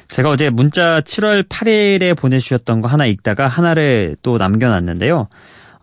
제가 0.07 0.29
어제 0.29 0.49
문자 0.49 1.01
7월 1.01 1.45
8일에 1.49 2.15
보내주셨던 2.15 2.79
거 2.79 2.87
하나 2.87 3.05
읽다가 3.07 3.49
하나를 3.49 4.15
또 4.21 4.37
남겨놨는데요. 4.37 5.27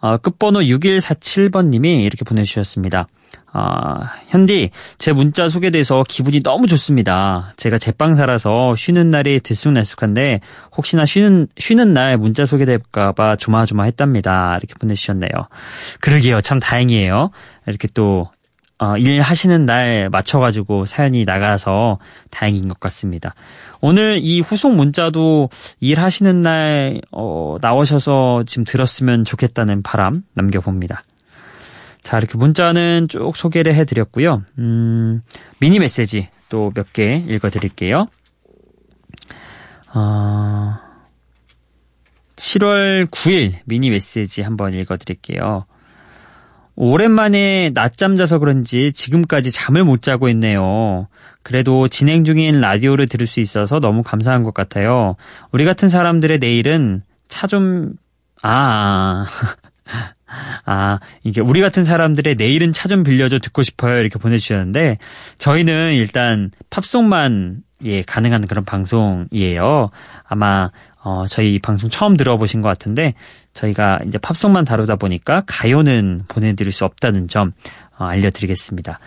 어, 0.07 0.19
끝번호 0.19 0.61
6147번님이 0.61 2.05
이렇게 2.05 2.25
보내주셨습니다. 2.25 3.09
아, 3.53 4.12
현디, 4.29 4.71
제 4.99 5.12
문자 5.12 5.49
소개돼서 5.49 6.05
기분이 6.07 6.42
너무 6.42 6.66
좋습니다. 6.69 7.53
제가 7.57 7.79
제빵사라서 7.79 8.77
쉬는 8.77 9.11
날이 9.11 9.40
들쑥날쑥한데 9.40 10.40
혹시나 10.77 11.07
쉬는 11.07 11.49
쉬는 11.59 11.92
날 11.92 12.19
문자 12.19 12.47
소개될까봐 12.47 13.37
조마조마했답니다. 13.37 14.59
이렇게 14.59 14.75
보내주셨네요. 14.79 15.31
그러게요, 16.01 16.40
참 16.40 16.61
다행이에요. 16.61 17.31
이렇게 17.66 17.88
또 17.95 18.29
어, 18.79 18.97
일하시는 18.99 19.65
날 19.65 20.11
맞춰가지고 20.11 20.85
사연이 20.85 21.25
나가서 21.25 21.99
다행인 22.31 22.69
것 22.69 22.79
같습니다. 22.81 23.35
오늘 23.81 24.19
이 24.23 24.41
후속 24.41 24.75
문자도 24.75 25.49
일하시는 25.81 26.43
날 26.43 27.01
어, 27.11 27.57
나오셔서 27.62 28.45
지금 28.47 28.65
들었으면 28.65 29.25
좋겠다는 29.25 29.83
바람 29.83 30.23
남겨봅니다. 30.35 31.05
자, 32.03 32.19
이렇게 32.19 32.37
문자는 32.37 33.09
쭉 33.09 33.35
소개를 33.35 33.75
해드렸고요. 33.75 34.43
음, 34.59 35.23
미니 35.59 35.79
메시지 35.79 36.29
또 36.49 36.71
몇 36.71 36.93
개 36.93 37.17
읽어드릴게요. 37.27 38.07
어, 39.95 40.75
7월 42.37 43.07
9일 43.07 43.55
미니 43.65 43.91
메시지 43.91 44.43
한번 44.43 44.75
읽어드릴게요. 44.75 45.65
오랜만에 46.77 47.71
낮잠 47.75 48.17
자서 48.17 48.39
그런지 48.39 48.93
지금까지 48.93 49.51
잠을 49.51 49.83
못 49.83 50.03
자고 50.03 50.29
있네요. 50.29 51.09
그래도 51.43 51.89
진행 51.89 52.23
중인 52.25 52.61
라디오를 52.61 53.07
들을 53.09 53.27
수 53.27 53.41
있어서 53.41 53.81
너무 53.81 54.03
감사한 54.03 54.43
것 54.43 54.53
같아요. 54.53 55.17
우리 55.53 55.65
같은 55.65 55.89
사람들의 55.89 56.39
내일은 56.39 57.03
차 57.29 57.47
좀, 57.47 57.95
아, 58.43 59.27
아, 60.67 60.99
이게 61.25 61.41
우리 61.41 61.61
같은 61.61 61.85
사람들의 61.85 62.35
내일은 62.37 62.73
차 62.73 62.89
좀 62.89 63.03
빌려줘 63.03 63.39
듣고 63.39 63.62
싶어요. 63.62 63.99
이렇게 63.99 64.19
보내주셨는데, 64.19 64.99
저희는 65.39 65.95
일단 65.95 66.51
팝송만, 66.71 67.62
예, 67.85 68.03
가능한 68.03 68.47
그런 68.47 68.65
방송이에요. 68.65 69.91
아마, 70.25 70.71
어, 71.09 71.25
저희 71.29 71.61
방송 71.61 71.88
처음 71.88 72.16
들어보신 72.16 72.62
것 72.62 72.69
같은데, 72.69 73.14
저희가 73.53 74.01
이제 74.09 74.19
팝송만 74.19 74.64
다루다 74.64 74.97
보니까 74.97 75.45
가요는 75.47 76.23
보내드릴 76.27 76.73
수 76.73 76.85
없다는 76.85 77.29
점, 77.29 77.53
어, 77.97 78.07
알려드리겠습니다. 78.07 78.99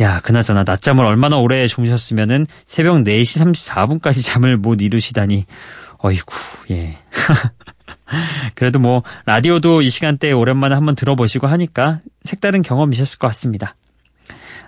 야, 0.00 0.20
그나저나 0.20 0.62
낮잠을 0.62 1.04
얼마나 1.04 1.38
오래 1.38 1.66
주무셨으면은 1.66 2.46
새벽 2.68 2.98
4시 2.98 3.52
34분까지 3.52 4.24
잠을 4.24 4.58
못 4.58 4.80
이루시다니, 4.80 5.46
어이구, 5.98 6.36
예. 6.70 6.98
그래도 8.54 8.78
뭐 8.78 9.02
라디오도 9.26 9.82
이 9.82 9.90
시간대에 9.90 10.30
오랜만에 10.30 10.76
한번 10.76 10.94
들어보시고 10.94 11.48
하니까 11.48 11.98
색다른 12.22 12.62
경험이셨을 12.62 13.18
것 13.18 13.26
같습니다. 13.26 13.74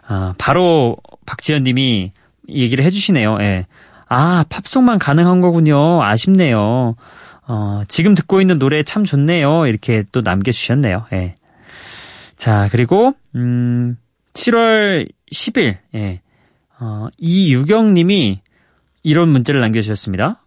아, 0.08 0.34
바로 0.36 0.96
박지현 1.26 1.62
님이 1.62 2.10
얘기를 2.48 2.84
해주시네요. 2.84 3.38
예. 3.42 3.66
아, 4.14 4.44
팝송만 4.50 4.98
가능한 4.98 5.40
거군요. 5.40 6.02
아쉽네요. 6.02 6.96
어, 7.48 7.82
지금 7.88 8.14
듣고 8.14 8.40
있는 8.42 8.58
노래 8.58 8.82
참 8.82 9.04
좋네요. 9.04 9.66
이렇게 9.66 10.04
또 10.12 10.20
남겨주셨네요. 10.20 11.06
예. 11.14 11.36
자, 12.36 12.68
그리고, 12.70 13.14
음, 13.34 13.96
7월 14.34 15.08
10일, 15.32 15.78
예. 15.94 16.20
어, 16.78 17.08
이유경 17.16 17.94
님이 17.94 18.40
이런 19.02 19.30
문자를 19.30 19.60
남겨주셨습니다. 19.62 20.44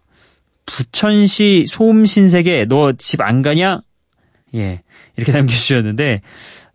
부천시 0.66 1.64
소음신세계 1.68 2.66
너 2.66 2.92
집 2.92 3.20
안 3.22 3.42
가냐? 3.42 3.80
예. 4.54 4.82
이렇게 5.16 5.32
남겨주셨는데, 5.36 6.22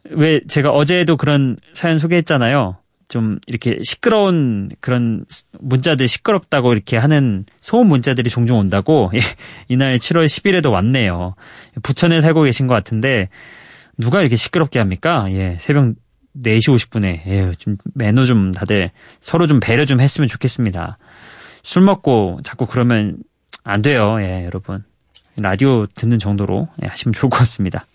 왜 0.10 0.42
제가 0.48 0.72
어제도 0.72 1.16
그런 1.16 1.56
사연 1.74 2.00
소개했잖아요. 2.00 2.76
좀 3.12 3.40
이렇게 3.46 3.78
시끄러운 3.84 4.70
그런 4.80 5.26
문자들 5.60 6.08
시끄럽다고 6.08 6.72
이렇게 6.72 6.96
하는 6.96 7.46
소음 7.60 7.88
문자들이 7.88 8.30
종종 8.30 8.58
온다고, 8.58 9.12
예. 9.14 9.20
이날 9.68 9.98
7월 9.98 10.26
10일에도 10.26 10.72
왔네요. 10.72 11.36
부천에 11.84 12.22
살고 12.22 12.44
계신 12.44 12.68
것 12.68 12.74
같은데, 12.74 13.28
누가 13.98 14.22
이렇게 14.22 14.38
시끄럽게 14.38 14.80
합니까? 14.80 15.30
예. 15.32 15.58
새벽 15.60 15.94
4시 16.38 16.74
50분에, 16.74 17.22
예. 17.28 17.52
좀 17.58 17.76
매너 17.94 18.24
좀 18.24 18.54
다들 18.54 18.92
서로 19.20 19.46
좀 19.46 19.60
배려 19.60 19.84
좀 19.84 20.00
했으면 20.00 20.30
좋겠습니다. 20.30 20.98
술 21.64 21.84
먹고 21.84 22.40
자꾸 22.46 22.66
그러면 22.66 23.18
안 23.66 23.82
돼요. 23.82 24.22
예, 24.22 24.46
여러분. 24.46 24.86
라디오 25.36 25.86
듣는 25.86 26.18
정도로 26.18 26.70
예, 26.82 26.88
하시면 26.88 27.12
좋을 27.12 27.30
것 27.30 27.40
같습니다. 27.40 27.86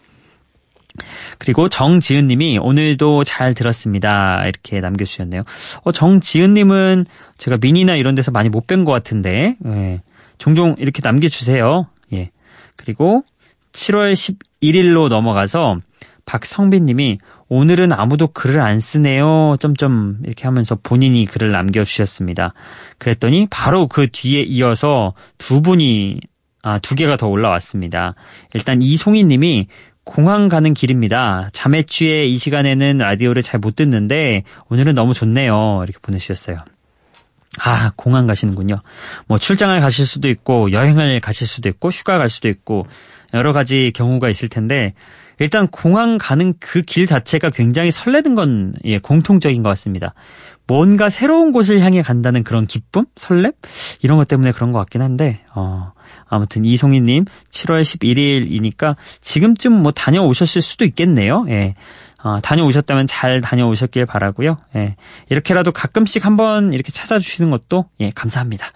그리고 1.38 1.68
정지은 1.68 2.26
님이 2.26 2.58
오늘도 2.58 3.24
잘 3.24 3.54
들었습니다. 3.54 4.42
이렇게 4.44 4.80
남겨주셨네요. 4.80 5.42
어, 5.82 5.92
정지은 5.92 6.54
님은 6.54 7.06
제가 7.38 7.58
미니나 7.60 7.96
이런 7.96 8.14
데서 8.14 8.30
많이 8.30 8.48
못 8.48 8.66
뵌 8.66 8.84
것 8.84 8.92
같은데, 8.92 9.56
예, 9.66 10.00
종종 10.38 10.74
이렇게 10.78 11.00
남겨주세요. 11.02 11.86
예. 12.12 12.30
그리고 12.76 13.24
7월 13.72 14.12
11일로 14.60 15.08
넘어가서 15.08 15.78
박성빈 16.24 16.86
님이 16.86 17.18
오늘은 17.48 17.92
아무도 17.92 18.26
글을 18.28 18.60
안 18.60 18.80
쓰네요. 18.80 19.56
점점 19.60 20.18
이렇게 20.24 20.44
하면서 20.44 20.74
본인이 20.74 21.24
글을 21.26 21.52
남겨주셨습니다. 21.52 22.52
그랬더니 22.98 23.46
바로 23.48 23.86
그 23.86 24.08
뒤에 24.10 24.42
이어서 24.42 25.14
두 25.38 25.62
분이 25.62 26.18
아, 26.62 26.80
두 26.80 26.96
개가 26.96 27.16
더 27.16 27.28
올라왔습니다. 27.28 28.16
일단 28.54 28.82
이송희 28.82 29.22
님이 29.22 29.68
공항 30.06 30.48
가는 30.48 30.72
길입니다. 30.72 31.50
잠에 31.52 31.82
취해 31.82 32.24
이 32.26 32.38
시간에는 32.38 32.98
라디오를 32.98 33.42
잘 33.42 33.60
못 33.60 33.74
듣는데 33.74 34.44
오늘은 34.70 34.94
너무 34.94 35.12
좋네요. 35.12 35.80
이렇게 35.82 35.98
보내주셨어요. 36.00 36.58
아, 37.58 37.90
공항 37.96 38.26
가시는군요. 38.26 38.80
뭐 39.26 39.38
출장을 39.38 39.78
가실 39.80 40.06
수도 40.06 40.28
있고 40.28 40.70
여행을 40.70 41.20
가실 41.20 41.46
수도 41.46 41.68
있고 41.68 41.90
휴가 41.90 42.18
갈 42.18 42.28
수도 42.28 42.48
있고 42.48 42.86
여러 43.34 43.52
가지 43.52 43.90
경우가 43.94 44.28
있을 44.28 44.48
텐데 44.48 44.94
일단 45.40 45.66
공항 45.66 46.18
가는 46.18 46.54
그 46.60 46.82
길 46.82 47.06
자체가 47.06 47.50
굉장히 47.50 47.90
설레는 47.90 48.34
건 48.36 48.74
예, 48.84 48.98
공통적인 48.98 49.62
것 49.62 49.68
같습니다. 49.70 50.14
뭔가 50.68 51.10
새로운 51.10 51.50
곳을 51.50 51.80
향해 51.80 52.02
간다는 52.02 52.44
그런 52.44 52.66
기쁨, 52.66 53.06
설렘 53.16 53.52
이런 54.02 54.18
것 54.18 54.28
때문에 54.28 54.52
그런 54.52 54.70
것 54.70 54.78
같긴 54.78 55.02
한데 55.02 55.40
어, 55.54 55.92
아무튼 56.28 56.64
이송희님 56.64 57.24
7월 57.50 57.82
11일이니까 57.82 58.96
지금쯤 59.20 59.72
뭐 59.72 59.92
다녀오셨을 59.92 60.62
수도 60.62 60.84
있겠네요. 60.84 61.46
예. 61.48 61.74
어, 62.22 62.40
다녀오셨다면 62.40 63.06
잘 63.06 63.40
다녀오셨길 63.40 64.06
바라고요. 64.06 64.58
예. 64.74 64.96
이렇게라도 65.28 65.72
가끔씩 65.72 66.26
한번 66.26 66.72
이렇게 66.72 66.90
찾아주시는 66.90 67.50
것도 67.50 67.86
예, 68.00 68.10
감사합니다. 68.10 68.72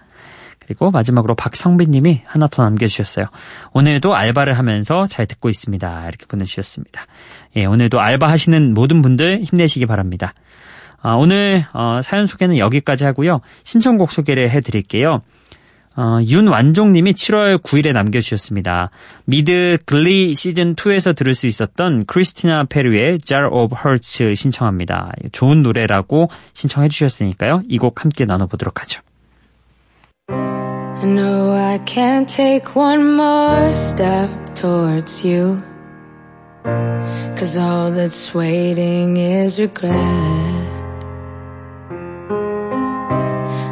그리고 0.59 0.89
마지막으로 0.89 1.35
박성빈 1.35 1.91
님이 1.91 2.21
하나 2.25 2.47
더 2.47 2.63
남겨주셨어요. 2.63 3.25
오늘도 3.73 4.15
알바를 4.15 4.57
하면서 4.57 5.05
잘 5.05 5.25
듣고 5.25 5.49
있습니다. 5.49 6.07
이렇게 6.07 6.25
보내주셨습니다. 6.27 7.07
예, 7.57 7.65
오늘도 7.65 7.99
알바 7.99 8.29
하시는 8.29 8.73
모든 8.73 9.01
분들 9.01 9.41
힘내시기 9.43 9.85
바랍니다. 9.85 10.33
아, 11.01 11.15
오늘 11.15 11.65
어, 11.73 11.99
사연 12.03 12.25
소개는 12.25 12.57
여기까지 12.57 13.05
하고요. 13.05 13.41
신청곡 13.63 14.11
소개를 14.11 14.49
해드릴게요. 14.49 15.21
어, 15.97 16.19
윤완종님이 16.21 17.13
7월 17.13 17.57
9일에 17.61 17.91
남겨주셨습니다. 17.93 18.91
미드 19.25 19.77
글리 19.85 20.31
시즌2에서 20.33 21.15
들을 21.15 21.35
수 21.35 21.47
있었던 21.47 22.05
크리스티나 22.05 22.63
페리의 22.65 23.19
Jar 23.19 23.47
of 23.51 23.75
Hearts 23.75 24.35
신청합니다. 24.35 25.11
좋은 25.31 25.61
노래라고 25.63 26.29
신청해 26.53 26.87
주셨으니까요. 26.89 27.63
이 27.69 27.77
곡 27.77 28.03
함께 28.03 28.25
나눠보도록 28.25 28.81
하죠. 28.81 29.01
I 30.29 31.07
know 31.07 31.51
I 31.53 31.79
can't 31.85 32.27
take 32.27 32.75
one 32.75 33.01
more 33.15 33.69
step 33.71 34.29
towards 34.53 35.25
you. 35.27 35.59
Cause 37.35 37.57
all 37.57 37.91
that's 37.91 38.35
waiting 38.35 39.17
is 39.17 39.59
regret. 39.59 40.80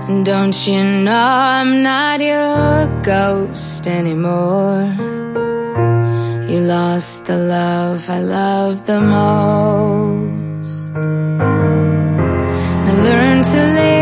Don't 0.09 0.67
you 0.67 0.83
know 0.83 1.13
I'm 1.13 1.83
not 1.83 2.19
your 2.19 3.01
ghost 3.03 3.85
anymore? 3.85 4.91
You 6.49 6.61
lost 6.61 7.27
the 7.27 7.37
love 7.37 8.09
I 8.09 8.19
loved 8.19 8.87
the 8.87 8.99
most. 8.99 10.89
I 12.87 12.91
learned 13.03 13.43
to 13.43 13.63
live 13.75 13.98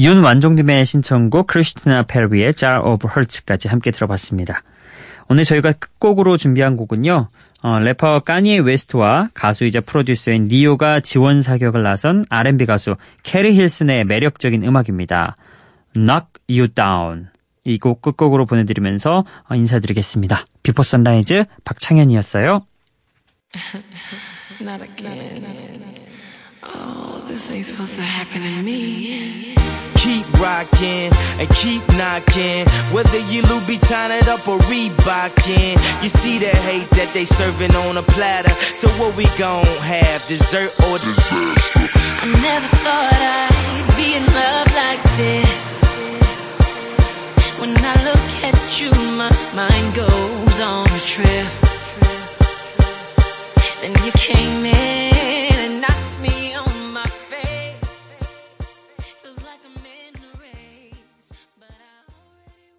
윤완종님의 0.00 0.86
신청곡 0.86 1.46
크리스티나 1.46 2.04
페리의 2.04 2.54
Jar 2.54 2.80
of 2.82 3.06
Hearts까지 3.06 3.68
함께 3.68 3.90
들어봤습니다. 3.90 4.62
오늘 5.28 5.44
저희가 5.44 5.72
끝곡으로 5.72 6.38
준비한 6.38 6.76
곡은요. 6.78 7.28
어, 7.62 7.78
래퍼 7.78 8.20
까니에 8.20 8.60
웨스트와 8.60 9.28
가수이자 9.34 9.82
프로듀서인 9.82 10.48
니요가 10.48 11.00
지원 11.00 11.42
사격을 11.42 11.82
나선 11.82 12.24
R&B 12.30 12.64
가수 12.64 12.96
케리 13.22 13.52
힐슨의 13.52 14.04
매력적인 14.04 14.64
음악입니다. 14.64 15.36
Knock 15.94 16.28
You 16.48 16.68
Down. 16.68 17.28
이 17.64 17.76
곡 17.76 18.00
끝곡으로 18.00 18.46
보내드리면서 18.46 19.24
어, 19.50 19.54
인사드리겠습니다. 19.54 20.46
비포 20.62 20.82
선라이즈 20.82 21.44
박창현이었어요. 21.64 22.64
Not 24.62 24.82
again. 24.82 25.89
Oh, 26.74 27.22
this 27.26 27.50
ain't 27.50 27.66
supposed 27.66 27.96
to 27.96 28.02
happen 28.02 28.42
to 28.42 28.62
me. 28.62 29.54
Keep 29.96 30.26
rocking 30.40 31.12
and 31.38 31.48
keep 31.50 31.82
knocking. 31.98 32.64
Whether 32.92 33.18
you 33.30 33.42
Louboutin 33.42 34.10
it 34.18 34.28
up 34.28 34.46
or 34.48 34.58
Reebokin. 34.70 35.72
You 36.02 36.08
see 36.08 36.38
the 36.38 36.46
hate 36.46 36.88
that 36.90 37.10
they 37.12 37.24
serving 37.24 37.74
on 37.74 37.96
a 37.96 38.02
platter. 38.02 38.54
So 38.74 38.88
what 39.00 39.14
we 39.16 39.24
gon' 39.38 39.64
have? 39.82 40.26
Dessert 40.26 40.72
or 40.88 40.98
disaster? 40.98 41.84
I 42.22 42.26
never 42.42 42.70
thought 42.80 43.12
I'd 43.12 43.96
be 43.96 44.14
in 44.16 44.24
love 44.24 44.68
like 44.74 45.02
this. 45.20 45.80
When 47.60 47.76
I 47.76 47.94
look 48.08 48.28
at 48.42 48.80
you, 48.80 48.90
my 49.20 49.30
mind 49.54 49.94
goes 49.94 50.60
on 50.60 50.86
a 50.86 51.00
trip. 51.04 51.46
Then 53.82 53.92
you 54.04 54.12
came 54.12 54.64
in. 54.64 55.19